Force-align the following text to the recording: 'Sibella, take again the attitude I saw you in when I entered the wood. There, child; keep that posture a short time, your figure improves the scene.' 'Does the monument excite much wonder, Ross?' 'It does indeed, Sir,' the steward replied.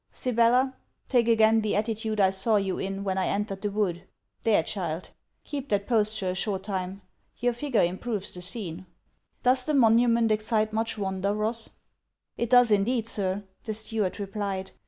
'Sibella, 0.09 0.75
take 1.07 1.27
again 1.27 1.61
the 1.61 1.75
attitude 1.75 2.19
I 2.19 2.31
saw 2.31 2.55
you 2.55 2.79
in 2.79 3.03
when 3.03 3.19
I 3.19 3.27
entered 3.27 3.61
the 3.61 3.69
wood. 3.69 4.07
There, 4.41 4.63
child; 4.63 5.11
keep 5.43 5.69
that 5.69 5.85
posture 5.85 6.31
a 6.31 6.33
short 6.33 6.63
time, 6.63 7.03
your 7.37 7.53
figure 7.53 7.83
improves 7.83 8.33
the 8.33 8.41
scene.' 8.41 8.87
'Does 9.43 9.65
the 9.65 9.75
monument 9.75 10.31
excite 10.31 10.73
much 10.73 10.97
wonder, 10.97 11.35
Ross?' 11.35 11.69
'It 12.35 12.49
does 12.49 12.71
indeed, 12.71 13.07
Sir,' 13.07 13.43
the 13.65 13.75
steward 13.75 14.19
replied. 14.19 14.71